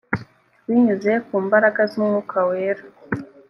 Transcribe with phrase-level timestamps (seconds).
[0.65, 2.83] binyuze ku mbaraga z umwuka wera